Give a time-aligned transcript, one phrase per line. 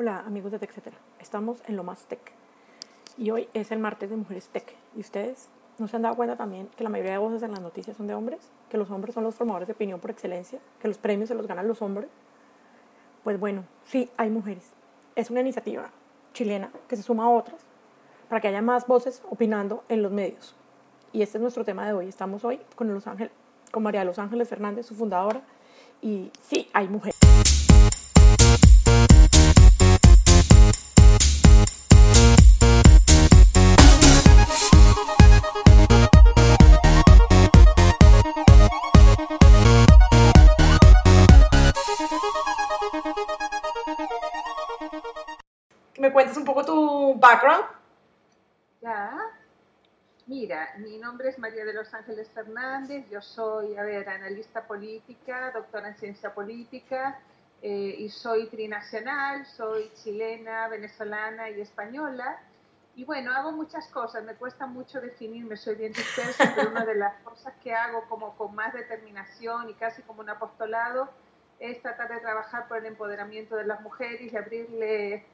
[0.00, 2.20] Hola amigos de TechCetera, estamos en lo más tech
[3.16, 6.36] y hoy es el martes de Mujeres Tech y ustedes no se han dado cuenta
[6.36, 8.38] también que la mayoría de voces en las noticias son de hombres,
[8.70, 11.48] que los hombres son los formadores de opinión por excelencia, que los premios se los
[11.48, 12.08] ganan los hombres.
[13.24, 14.70] Pues bueno, sí, hay mujeres.
[15.16, 15.90] Es una iniciativa
[16.32, 17.60] chilena que se suma a otras
[18.28, 20.54] para que haya más voces opinando en los medios.
[21.12, 22.06] Y este es nuestro tema de hoy.
[22.06, 23.32] Estamos hoy con, los Ángeles,
[23.72, 25.42] con María de los Ángeles Fernández, su fundadora,
[26.00, 27.17] y sí, hay mujeres.
[46.28, 47.64] ¿Me cuentas un poco tu background?
[48.82, 49.18] Ya.
[50.26, 55.50] Mira, mi nombre es María de los Ángeles Fernández, yo soy, a ver, analista política,
[55.52, 57.18] doctora en ciencia política
[57.62, 62.38] eh, y soy trinacional, soy chilena, venezolana y española.
[62.94, 66.96] Y bueno, hago muchas cosas, me cuesta mucho definirme, soy bien dispersa, pero una de
[66.96, 71.08] las cosas que hago como con más determinación y casi como un apostolado
[71.60, 75.26] es tratar de trabajar por el empoderamiento de las mujeres y abrirle,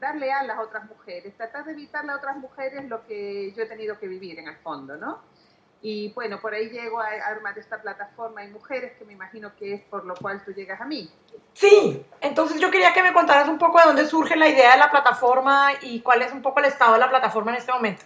[0.00, 3.66] darle a las otras mujeres, tratar de evitarle a otras mujeres lo que yo he
[3.66, 5.20] tenido que vivir en el fondo, ¿no?
[5.84, 9.74] Y bueno, por ahí llego a armar esta plataforma y mujeres, que me imagino que
[9.74, 11.10] es por lo cual tú llegas a mí.
[11.54, 14.78] Sí, entonces yo quería que me contaras un poco de dónde surge la idea de
[14.78, 18.04] la plataforma y cuál es un poco el estado de la plataforma en este momento.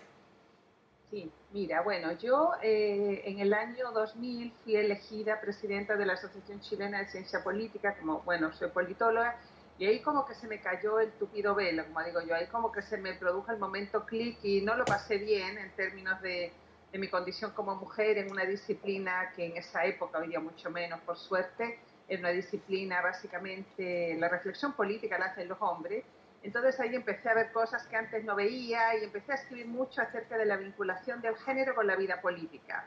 [1.56, 6.98] Mira, bueno, yo eh, en el año 2000 fui elegida presidenta de la Asociación Chilena
[6.98, 9.38] de Ciencia Política, como, bueno, soy politóloga,
[9.78, 12.70] y ahí como que se me cayó el tupido velo, como digo yo, ahí como
[12.70, 16.52] que se me produjo el momento clic y no lo pasé bien en términos de,
[16.92, 21.00] mi condición como mujer en una disciplina que en esa época, hoy día mucho menos,
[21.06, 26.04] por suerte, en una disciplina básicamente, la reflexión política la hacen los hombres,
[26.46, 30.00] entonces ahí empecé a ver cosas que antes no veía y empecé a escribir mucho
[30.00, 32.86] acerca de la vinculación del género con la vida política.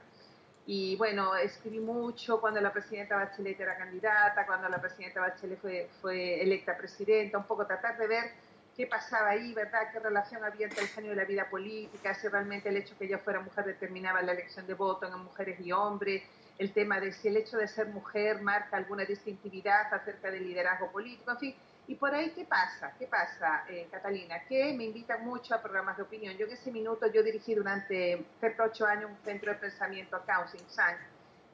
[0.66, 5.90] Y bueno, escribí mucho cuando la presidenta Bachelet era candidata, cuando la presidenta Bachelet fue,
[6.02, 8.32] fue electa presidenta, un poco tratar de ver
[8.78, 9.92] qué pasaba ahí, ¿verdad?
[9.92, 12.14] ¿Qué relación había entre el género y la vida política?
[12.14, 15.60] Si realmente el hecho que ella fuera mujer determinaba la elección de voto en mujeres
[15.60, 16.24] y hombres,
[16.58, 20.90] el tema de si el hecho de ser mujer marca alguna distintividad acerca del liderazgo
[20.94, 21.56] político, en fin,
[21.90, 22.94] y por ahí, ¿qué pasa?
[23.00, 24.44] ¿Qué pasa, eh, Catalina?
[24.48, 26.38] Que me invitan mucho a programas de opinión.
[26.38, 30.16] Yo en ese minuto, yo dirigí durante cerca de ocho años un centro de pensamiento
[30.16, 30.60] acá, un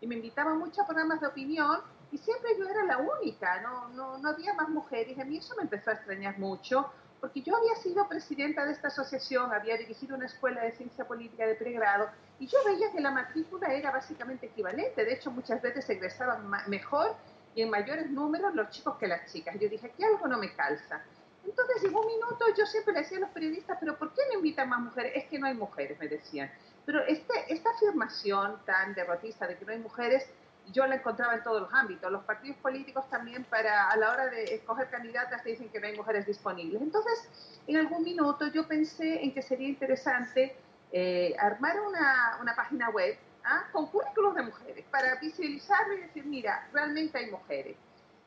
[0.01, 1.79] y me invitaban mucho a programas de opinión
[2.11, 5.17] y siempre yo era la única, no, no, no había más mujeres.
[5.19, 6.91] A mí eso me empezó a extrañar mucho,
[7.21, 11.47] porque yo había sido presidenta de esta asociación, había dirigido una escuela de ciencia política
[11.47, 12.09] de pregrado,
[12.39, 15.05] y yo veía que la matrícula era básicamente equivalente.
[15.05, 17.15] De hecho, muchas veces egresaban mejor
[17.55, 19.55] y en mayores números los chicos que las chicas.
[19.59, 21.01] Yo dije, aquí algo no me calza.
[21.45, 24.39] Entonces, en un minuto, yo siempre le decía a los periodistas, pero ¿por qué no
[24.39, 25.13] invitan más mujeres?
[25.15, 26.51] Es que no hay mujeres, me decían.
[26.85, 30.27] Pero este, esta afirmación tan derrotista de que no hay mujeres,
[30.73, 32.11] yo la encontraba en todos los ámbitos.
[32.11, 35.87] Los partidos políticos también, para a la hora de escoger candidatas, te dicen que no
[35.87, 36.81] hay mujeres disponibles.
[36.81, 37.29] Entonces,
[37.67, 40.55] en algún minuto yo pensé en que sería interesante
[40.91, 43.67] eh, armar una, una página web ¿ah?
[43.71, 47.77] con currículos de mujeres, para visibilizarlo y decir, mira, realmente hay mujeres.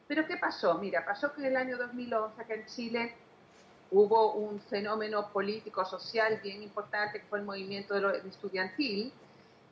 [0.06, 0.75] Pero ¿qué pasó?
[0.79, 3.15] Mira, pasó que en el año 2011 acá en Chile
[3.91, 9.12] hubo un fenómeno político, social bien importante, que fue el movimiento de lo, estudiantil,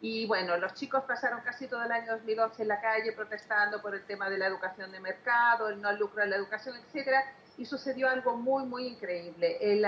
[0.01, 3.95] y bueno, los chicos pasaron casi todo el año 2011 en la calle protestando por
[3.95, 7.25] el tema de la educación de mercado, el no lucro de la educación, etcétera,
[7.59, 9.57] y sucedió algo muy, muy increíble.
[9.61, 9.85] El,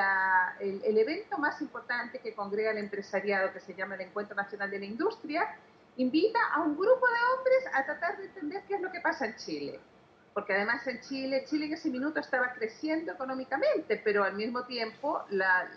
[0.61, 4.71] el, el, evento más importante que congrega el empresariado, que se llama el Encuentro Nacional
[4.71, 5.56] de la Industria,
[5.97, 9.27] invita a un grupo de hombres a tratar de entender qué es lo que pasa
[9.27, 9.81] en Chile.
[10.33, 15.23] Porque además en Chile, Chile en ese minuto estaba creciendo económicamente, pero al mismo tiempo
[15.31, 15.69] la,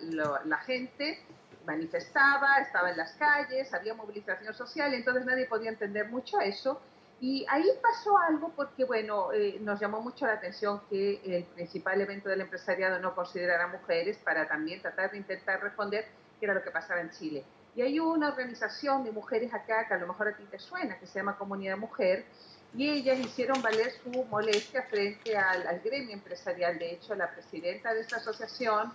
[0.45, 1.19] la gente
[1.65, 6.81] manifestaba, estaba en las calles, había movilización social, entonces nadie podía entender mucho eso
[7.21, 12.01] y ahí pasó algo porque, bueno, eh, nos llamó mucho la atención que el principal
[12.01, 16.07] evento del empresariado no considerara mujeres para también tratar de intentar responder
[16.39, 17.45] qué era lo que pasaba en Chile.
[17.75, 20.97] Y hay una organización de mujeres acá que a lo mejor a ti te suena,
[20.97, 22.25] que se llama Comunidad Mujer,
[22.73, 26.79] y ellas hicieron valer su molestia frente al, al gremio empresarial.
[26.79, 28.91] De hecho, la presidenta de esta asociación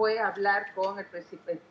[0.00, 1.06] fue a hablar con el,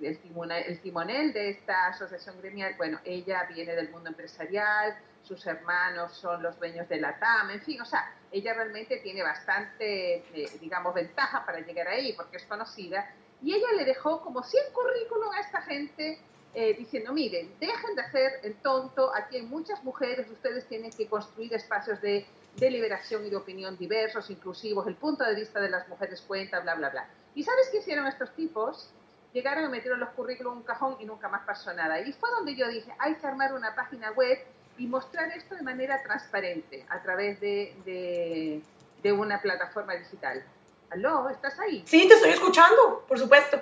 [0.01, 2.75] el, timonel, el timonel de esta asociación gremial.
[2.77, 7.61] Bueno, ella viene del mundo empresarial, sus hermanos son los dueños de la TAM, en
[7.63, 12.45] fin, o sea, ella realmente tiene bastante, eh, digamos, ventaja para llegar ahí porque es
[12.45, 13.11] conocida.
[13.41, 16.21] Y ella le dejó como 100 currículum a esta gente
[16.53, 21.07] eh, diciendo, miren, dejen de hacer el tonto, aquí hay muchas mujeres, ustedes tienen que
[21.07, 22.27] construir espacios de
[22.59, 26.59] de liberación y de opinión diversos, inclusivos, el punto de vista de las mujeres cuenta,
[26.59, 27.07] bla, bla, bla.
[27.39, 28.89] ¿Y sabes qué hicieron estos tipos?
[29.31, 32.01] Llegaron y metieron los currículos en un cajón y nunca más pasó nada.
[32.01, 34.39] Y fue donde yo dije, hay que armar una página web
[34.77, 38.61] y mostrar esto de manera transparente a través de,
[39.01, 40.43] de, una plataforma digital.
[40.89, 41.29] ¿Aló?
[41.29, 41.81] ¿Estás ahí?
[41.85, 43.61] Sí, te estoy escuchando, por supuesto.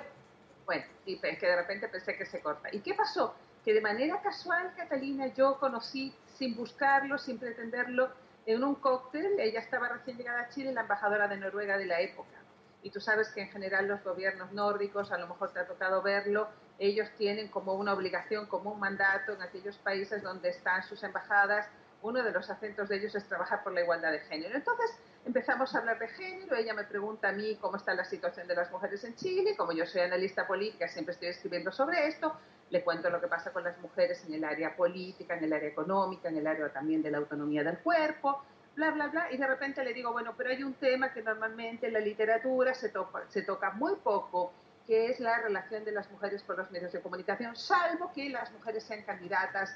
[0.66, 2.70] Bueno, y es que de repente pensé que se corta.
[2.72, 3.36] ¿Y qué pasó?
[3.64, 8.10] Que de manera casual, Catalina, yo conocí, sin buscarlo, sin pretenderlo,
[8.44, 12.00] en un cóctel, ella estaba recién llegada a Chile, la embajadora de Noruega de la
[12.00, 12.38] época.
[12.82, 16.00] Y tú sabes que en general los gobiernos nórdicos, a lo mejor te ha tocado
[16.02, 16.48] verlo,
[16.78, 21.68] ellos tienen como una obligación, como un mandato en aquellos países donde están sus embajadas,
[22.02, 24.54] uno de los acentos de ellos es trabajar por la igualdad de género.
[24.54, 24.96] Entonces
[25.26, 28.54] empezamos a hablar de género, ella me pregunta a mí cómo está la situación de
[28.54, 32.36] las mujeres en Chile, como yo soy analista política, siempre estoy escribiendo sobre esto,
[32.70, 35.68] le cuento lo que pasa con las mujeres en el área política, en el área
[35.68, 38.42] económica, en el área también de la autonomía del cuerpo,
[38.78, 41.88] bla, bla, bla, y de repente le digo, bueno, pero hay un tema que normalmente
[41.88, 42.90] en la literatura se,
[43.42, 44.52] toca muy poco,
[44.86, 48.52] que es la relación de las mujeres con los medios de comunicación, salvo que las
[48.52, 49.74] mujeres sean candidatas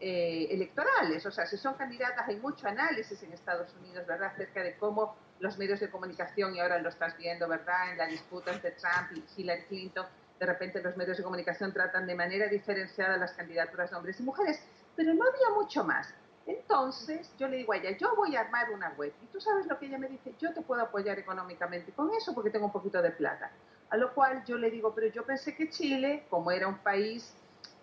[0.00, 1.24] eh, electorales.
[1.26, 5.14] O sea, si son candidatas hay mucho análisis en Estados Unidos, ¿verdad?, acerca de cómo
[5.38, 9.12] los medios de comunicación, y ahora lo estás viendo, ¿verdad?, en la disputa entre Trump
[9.14, 10.06] y Hillary Clinton,
[10.40, 14.24] de repente los medios de comunicación tratan de manera diferenciada las candidaturas de hombres y
[14.24, 14.60] mujeres,
[14.96, 16.12] pero no había mucho más.
[16.50, 19.12] Entonces yo le digo a ella, yo voy a armar una web.
[19.22, 22.34] Y tú sabes lo que ella me dice, yo te puedo apoyar económicamente con eso
[22.34, 23.52] porque tengo un poquito de plata.
[23.88, 27.32] A lo cual yo le digo, pero yo pensé que Chile, como era un país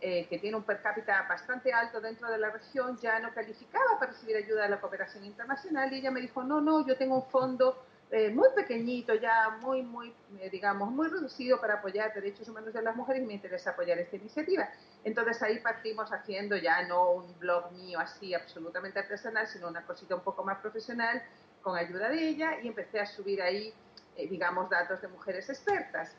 [0.01, 3.97] eh, que tiene un per cápita bastante alto dentro de la región, ya no calificaba
[3.99, 5.91] para recibir ayuda de la cooperación internacional.
[5.93, 7.81] Y ella me dijo, no, no, yo tengo un fondo
[8.11, 12.81] eh, muy pequeñito, ya muy, muy, eh, digamos, muy reducido para apoyar derechos humanos de
[12.81, 14.69] las mujeres me interesa apoyar esta iniciativa.
[15.03, 20.15] Entonces ahí partimos haciendo ya no un blog mío así absolutamente artesanal, sino una cosita
[20.15, 21.21] un poco más profesional
[21.61, 23.73] con ayuda de ella y empecé a subir ahí
[24.17, 26.11] eh, digamos, datos de mujeres expertas.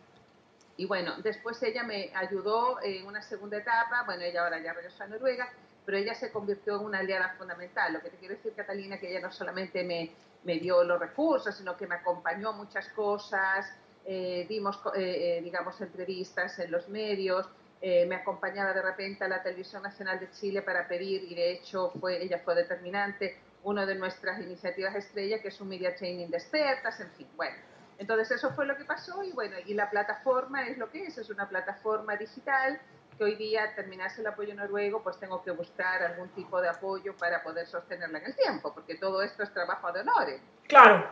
[0.77, 5.03] Y bueno, después ella me ayudó en una segunda etapa, bueno, ella ahora ya regresó
[5.03, 5.51] a Noruega,
[5.85, 7.93] pero ella se convirtió en una aliada fundamental.
[7.93, 10.13] Lo que te quiero decir, Catalina, que ella no solamente me,
[10.49, 13.71] me dio los recursos, sino que me acompañó muchas cosas,
[14.07, 17.47] eh, dimos, eh, digamos, entrevistas en los medios,
[17.81, 21.93] me acompañaba de repente a la Televisión Nacional de Chile para pedir, y de hecho
[22.01, 26.39] fue, ella fue determinante, una de nuestras iniciativas estrella, que es un media training de
[26.39, 27.57] expertas, en fin, bueno.
[27.99, 31.19] Entonces eso fue lo que pasó y bueno, y la plataforma es lo que es,
[31.19, 32.81] es una plataforma digital
[33.19, 37.17] que hoy día terminase el apoyo noruego, pues tengo que buscar algún tipo de apoyo
[37.17, 40.41] para poder sostenerla en el tiempo, porque todo esto es trabajo de honores.
[40.69, 41.11] Claro.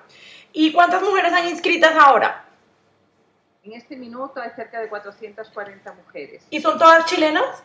[0.52, 2.44] ¿Y cuántas mujeres han inscritas ahora?
[3.64, 6.46] En este minuto hay cerca de 440 mujeres.
[6.50, 7.64] ¿Y son todas chilenas?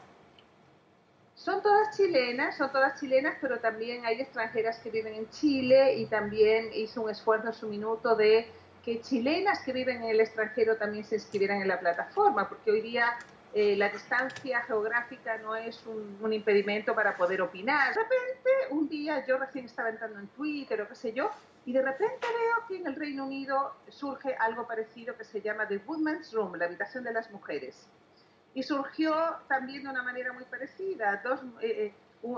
[1.36, 6.08] Son todas chilenas, son todas chilenas, pero también hay extranjeras que viven en Chile y
[6.08, 8.52] también hizo un esfuerzo en su minuto de
[8.84, 12.82] que chilenas que viven en el extranjero también se inscribieran en la plataforma, porque hoy
[12.82, 13.16] día
[13.54, 17.94] eh, la distancia geográfica no es un, impedimento para poder opinar.
[17.94, 21.30] De repente, un día yo recién estaba entrando en Twitter o qué sé yo,
[21.66, 25.68] y de repente veo que en el Reino Unido surge algo parecido que se llama
[25.68, 27.88] The Women's Room, la habitación de las mujeres.
[28.54, 29.14] Y surgió
[29.48, 31.22] también de una manera muy parecida.
[31.24, 31.94] Dos, eh, eh,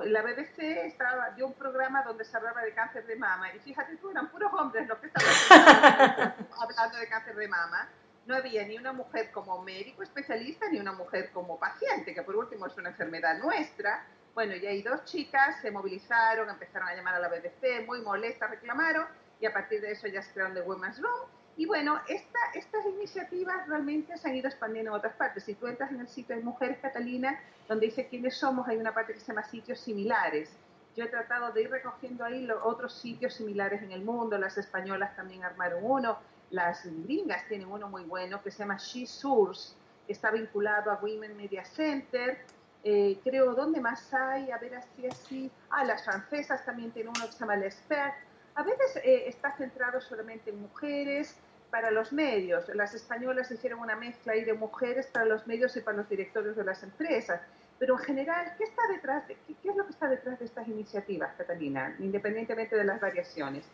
[0.05, 3.97] la BBC estaba, dio un programa donde se hablaba de cáncer de mama y fíjate
[3.97, 7.89] tú, eran puros hombres los que estaban hablando de cáncer de mama.
[8.25, 12.35] No había ni una mujer como médico especialista ni una mujer como paciente, que por
[12.35, 14.05] último es una enfermedad nuestra.
[14.33, 18.49] Bueno, y ahí dos chicas se movilizaron, empezaron a llamar a la BBC, muy molestas,
[18.49, 19.05] reclamaron
[19.39, 22.85] y a partir de eso ya se crearon The Women's Room y bueno, esta, estas
[22.85, 25.43] iniciativas realmente se han ido expandiendo en otras partes.
[25.43, 28.93] Si tú entras en el sitio de Mujeres Catalina, donde dice quiénes somos, hay una
[28.93, 30.51] parte que se llama sitios similares.
[30.95, 34.37] Yo he tratado de ir recogiendo ahí otros sitios similares en el mundo.
[34.37, 36.17] Las españolas también armaron uno.
[36.53, 39.75] Las gringas tienen uno muy bueno que se llama She Source,
[40.07, 42.37] que está vinculado a Women Media Center.
[42.83, 44.51] Eh, creo, ¿dónde más hay?
[44.51, 45.51] A ver, así, así.
[45.69, 48.15] Ah, las francesas también tienen uno que se llama L'Expert
[48.55, 51.35] a veces eh, está centrado solamente en mujeres
[51.71, 52.69] para los medios.
[52.75, 56.55] Las españolas hicieron una mezcla ahí de mujeres para los medios y para los directorios
[56.55, 57.41] de las empresas.
[57.79, 61.33] Pero en general, ¿qué, está detrás qué, es lo que está detrás de estas iniciativas,
[61.35, 63.65] Catalina, independientemente de las variaciones?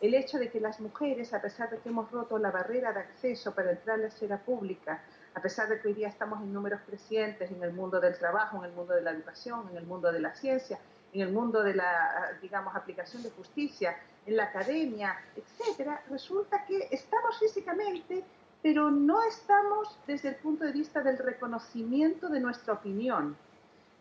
[0.00, 3.00] El hecho de que las mujeres, a pesar de que hemos roto la barrera de
[3.00, 5.02] acceso para entrar a la esfera pública,
[5.34, 8.58] a pesar de que hoy día estamos en números crecientes en el mundo del trabajo,
[8.58, 10.78] en el mundo de la educación, en el mundo de la ciencia,
[11.12, 16.88] en el mundo de la, digamos, aplicación de justicia, en la academia, etcétera, resulta que
[16.90, 18.22] estamos físicamente,
[18.62, 23.36] pero no estamos desde el punto de vista del reconocimiento de nuestra opinión.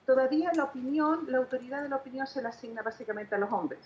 [0.06, 3.80] Todavía la opinión, la autoridad de la opinión se la asigna básicamente a los hombres.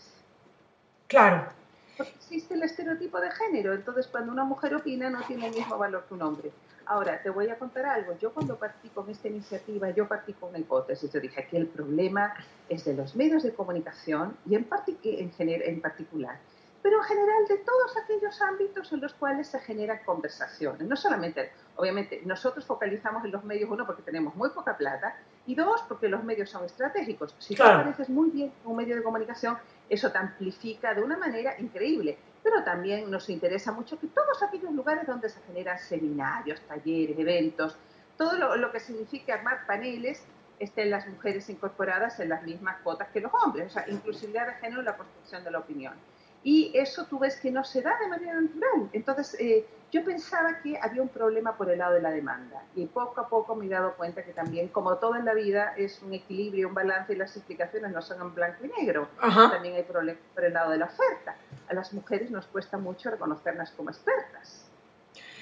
[1.07, 1.60] Claro.
[2.03, 5.77] Porque existe el estereotipo de género, entonces cuando una mujer opina no tiene el mismo
[5.77, 6.51] valor que un hombre.
[6.85, 8.17] Ahora, te voy a contar algo.
[8.17, 11.11] Yo cuando partí con esta iniciativa, yo partí con una hipótesis.
[11.11, 12.33] Yo dije que el problema
[12.67, 14.67] es de los medios de comunicación y en,
[15.03, 16.39] en, en particular
[16.81, 20.87] pero en general de todos aquellos ámbitos en los cuales se generan conversaciones.
[20.87, 25.15] No solamente, obviamente, nosotros focalizamos en los medios, uno, porque tenemos muy poca plata,
[25.45, 27.35] y dos, porque los medios son estratégicos.
[27.39, 29.57] Si tú apareces muy bien en un medio de comunicación,
[29.89, 32.17] eso te amplifica de una manera increíble.
[32.43, 37.77] Pero también nos interesa mucho que todos aquellos lugares donde se generan seminarios, talleres, eventos,
[38.17, 40.23] todo lo, lo que significa armar paneles,
[40.59, 44.53] estén las mujeres incorporadas en las mismas cuotas que los hombres, o sea, inclusividad de
[44.53, 45.93] género en la construcción de la opinión.
[46.43, 48.89] Y eso tú ves que no se da de manera natural.
[48.93, 52.63] Entonces, eh, yo pensaba que había un problema por el lado de la demanda.
[52.75, 55.73] Y poco a poco me he dado cuenta que también, como todo en la vida,
[55.77, 59.09] es un equilibrio, un balance y las explicaciones no son en blanco y negro.
[59.19, 61.35] También hay problemas por el lado de la oferta.
[61.67, 64.65] A las mujeres nos cuesta mucho reconocerlas como expertas.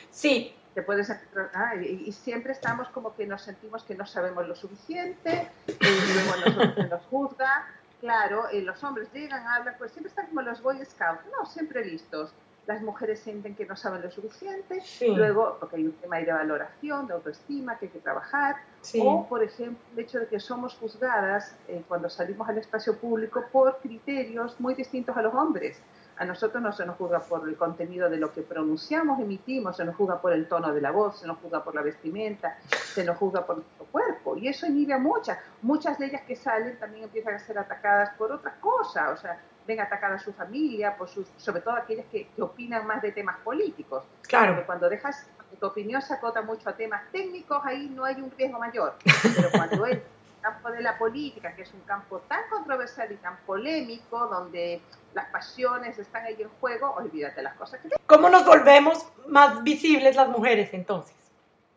[0.09, 0.55] Sí.
[0.73, 5.49] Te puedes, ah, y, siempre estamos como que nos sentimos que no sabemos lo suficiente,
[5.67, 7.67] y luego nosotros nos juzga
[7.99, 11.45] claro, eh, los hombres llegan, a hablar, pues siempre están como los Boy Scouts, no,
[11.45, 12.33] siempre listos.
[12.67, 17.07] Las mujeres sienten que no saben lo suficiente, luego, porque hay un tema de valoración,
[17.07, 18.57] de autoestima que hay que trabajar,
[19.01, 23.43] o, por ejemplo, el hecho de que somos juzgadas eh, cuando salimos al espacio público
[23.51, 25.81] por criterios muy distintos a los hombres.
[26.19, 29.85] A nosotros no se nos juzga por el contenido de lo que pronunciamos, emitimos, se
[29.85, 33.05] nos juzga por el tono de la voz, se nos juzga por la vestimenta, se
[33.05, 34.35] nos juzga por nuestro cuerpo.
[34.35, 35.37] Y eso inhibe a muchas.
[35.61, 39.17] Muchas de ellas que salen también empiezan a ser atacadas por otras cosas.
[39.17, 42.85] O sea, ven atacada a su familia, por sus, sobre todo aquellas que, que opinan
[42.85, 44.03] más de temas políticos.
[44.23, 44.55] Claro.
[44.55, 45.25] Porque cuando dejas
[45.57, 48.95] tu opinión se acota mucho a temas técnicos, ahí no hay un riesgo mayor.
[49.35, 49.99] Pero cuando es
[50.39, 54.81] campo de la política, que es un campo tan controversial y tan polémico, donde
[55.13, 57.89] las pasiones están ahí en juego, olvídate las cosas que...
[58.05, 61.15] ¿Cómo nos volvemos más visibles las mujeres entonces?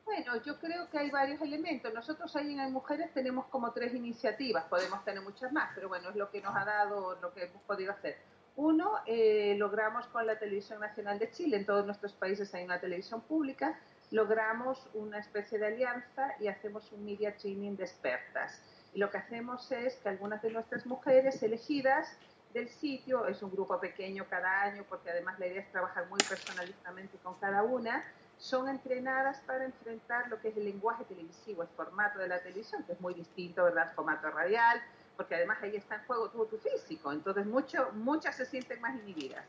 [0.04, 1.92] Bueno, yo creo que hay varios elementos.
[1.94, 6.16] Nosotros ahí en Mujeres tenemos como tres iniciativas, podemos tener muchas más, pero bueno, es
[6.16, 8.18] lo que nos ha dado, lo que hemos podido hacer.
[8.56, 12.78] Uno, eh, logramos con la Televisión Nacional de Chile, en todos nuestros países hay una
[12.78, 13.78] televisión pública,
[14.12, 18.62] logramos una especie de alianza y hacemos un media training de expertas.
[18.94, 22.16] Y lo que hacemos es que algunas de nuestras mujeres elegidas
[22.52, 26.20] del sitio, es un grupo pequeño cada año, porque además la idea es trabajar muy
[26.28, 28.04] personalizadamente con cada una,
[28.36, 32.84] son entrenadas para enfrentar lo que es el lenguaje televisivo, el formato de la televisión,
[32.84, 34.82] que es muy distinto, ¿verdad?, al formato radial,
[35.16, 38.94] porque además ahí está en juego todo tu físico, entonces mucho, muchas se sienten más
[38.96, 39.46] inhibidas.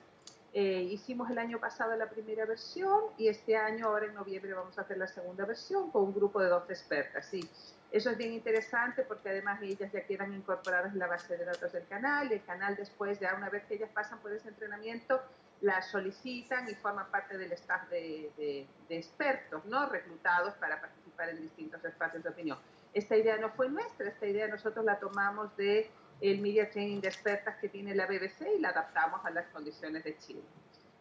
[0.55, 4.77] Eh, hicimos el año pasado la primera versión y este año, ahora en noviembre, vamos
[4.77, 7.25] a hacer la segunda versión con un grupo de 12 expertas.
[7.25, 7.50] Sí,
[7.91, 11.72] eso es bien interesante porque además ellas ya quedan incorporadas en la base de datos
[11.74, 15.19] del canal el canal después, ya una vez que ellas pasan por ese entrenamiento,
[15.62, 19.89] las solicitan y forman parte del staff de, de, de expertos, ¿no?
[19.89, 22.60] Reclutados para participar en distintos espacios de opinión.
[22.93, 25.89] Esta idea no fue nuestra, esta idea nosotros la tomamos de
[26.22, 30.03] el Media Training de expertas que tiene la BBC y la adaptamos a las condiciones
[30.03, 30.43] de Chile.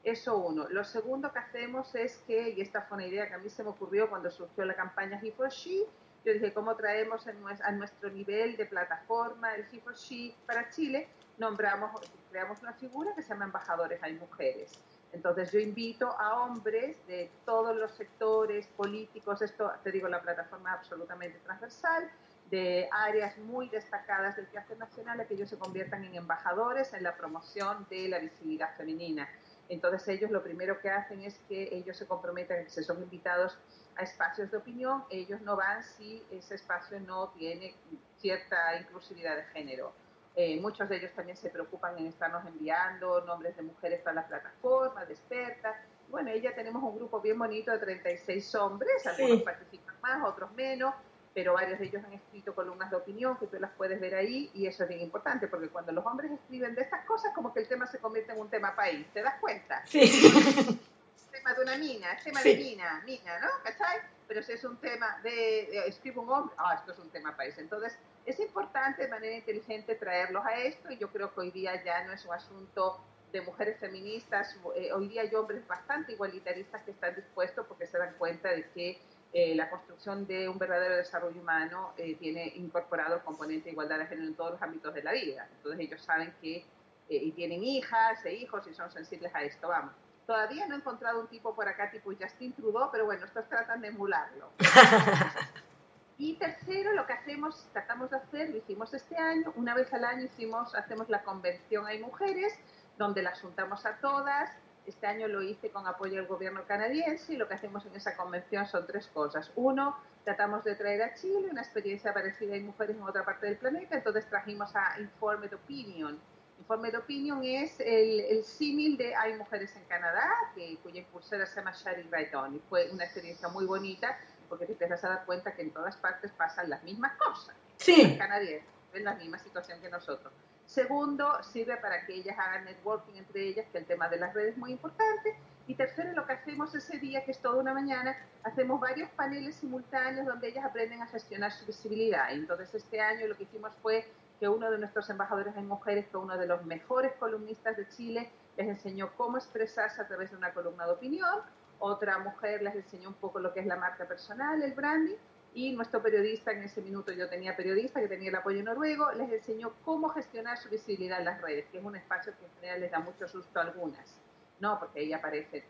[0.02, 0.68] Eso uno.
[0.68, 3.62] Lo segundo que hacemos es que, y esta fue una idea que a mí se
[3.62, 5.86] me ocurrió cuando surgió la campaña He She,
[6.24, 11.08] yo dije, ¿cómo traemos a nuestro nivel de plataforma el He She para Chile?
[11.38, 11.90] Nombramos,
[12.30, 14.72] creamos una figura que se llama Embajadores Hay Mujeres.
[15.12, 20.70] Entonces yo invito a hombres de todos los sectores políticos, esto te digo, la plataforma
[20.70, 22.10] es absolutamente transversal,
[22.52, 27.02] de áreas muy destacadas del teatro nacional a que ellos se conviertan en embajadores en
[27.02, 29.26] la promoción de la visibilidad femenina.
[29.70, 33.58] Entonces ellos lo primero que hacen es que ellos se comprometen, se son invitados
[33.96, 37.74] a espacios de opinión, ellos no van si ese espacio no tiene
[38.18, 39.94] cierta inclusividad de género.
[40.36, 44.26] Eh, muchos de ellos también se preocupan en estarnos enviando nombres de mujeres para la
[44.28, 45.74] plataforma, de expertas.
[46.10, 50.94] Bueno, ella tenemos un grupo bien bonito de 36 hombres, algunos participan más, otros menos,
[51.34, 54.50] pero varios de ellos han escrito columnas de opinión que tú las puedes ver ahí
[54.54, 57.60] y eso es bien importante porque cuando los hombres escriben de estas cosas como que
[57.60, 59.84] el tema se convierte en un tema país, ¿te das cuenta?
[59.86, 60.00] Sí.
[60.02, 63.48] Es tema de una mina, es tema de mina, mina, ¿no?
[63.64, 64.00] ¿Cachai?
[64.28, 67.34] Pero si es un tema de, de escribe un hombre, ah, esto es un tema
[67.34, 67.56] país.
[67.56, 67.96] Entonces
[68.26, 72.04] es importante de manera inteligente traerlos a esto y yo creo que hoy día ya
[72.04, 73.00] no es un asunto
[73.32, 77.96] de mujeres feministas, eh, hoy día hay hombres bastante igualitaristas que están dispuestos porque se
[77.98, 79.00] dan cuenta de que
[79.34, 83.98] eh, la construcción de un verdadero desarrollo humano eh, tiene incorporado el componente de igualdad
[83.98, 85.48] de género en todos los ámbitos de la vida.
[85.56, 86.64] Entonces ellos saben que, eh,
[87.08, 89.94] y tienen hijas e hijos y son sensibles a esto, vamos.
[90.26, 93.80] Todavía no he encontrado un tipo por acá tipo Justin Trudeau, pero bueno, estos tratan
[93.80, 94.50] de emularlo.
[96.18, 100.04] y tercero, lo que hacemos, tratamos de hacer, lo hicimos este año, una vez al
[100.04, 102.52] año hicimos, hacemos la convención Hay Mujeres,
[102.98, 104.50] donde las juntamos a todas.
[104.86, 108.16] Este año lo hice con apoyo del gobierno canadiense y lo que hacemos en esa
[108.16, 109.52] convención son tres cosas.
[109.54, 113.56] Uno, tratamos de traer a Chile una experiencia parecida en mujeres en otra parte del
[113.56, 116.18] planeta, entonces trajimos a Informed Opinion.
[116.58, 121.56] Informed Opinion es el, el símil de Hay Mujeres en Canadá, que, cuya impulsora se
[121.56, 125.54] llama Shari Raiton, y fue una experiencia muy bonita porque te empiezas a dar cuenta
[125.54, 127.56] que en todas partes pasan las mismas cosas.
[127.78, 128.06] Sí.
[128.06, 130.32] Los canadienses en la misma situación que nosotros.
[130.72, 134.52] Segundo, sirve para que ellas hagan networking entre ellas, que el tema de las redes
[134.52, 135.36] es muy importante.
[135.66, 139.56] Y tercero, lo que hacemos ese día, que es toda una mañana, hacemos varios paneles
[139.56, 142.32] simultáneos donde ellas aprenden a gestionar su visibilidad.
[142.32, 144.10] Entonces, este año lo que hicimos fue
[144.40, 148.30] que uno de nuestros embajadores en mujeres, que uno de los mejores columnistas de Chile,
[148.56, 151.42] les enseñó cómo expresarse a través de una columna de opinión
[151.84, 155.16] otra mujer les enseñó un poco lo que es la marca personal, el branding,
[155.54, 159.30] y nuestro periodista, en ese minuto yo tenía periodista que tenía el apoyo noruego, les
[159.30, 162.80] enseñó cómo gestionar su visibilidad en las redes, que es un espacio que en general
[162.80, 164.20] les da mucho susto a algunas,
[164.60, 164.78] ¿no?
[164.78, 165.64] Porque ahí aparece.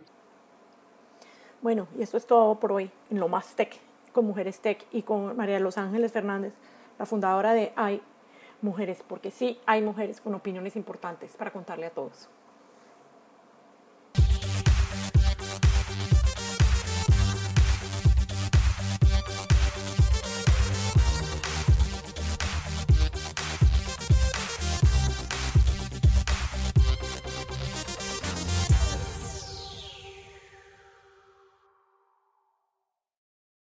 [1.61, 3.79] Bueno, y eso es todo por hoy en Lo Más Tech,
[4.12, 6.55] con Mujeres Tech y con María Los Ángeles Fernández,
[6.99, 8.03] la fundadora de Hay
[8.61, 12.29] Mujeres, porque sí hay mujeres con opiniones importantes para contarle a todos.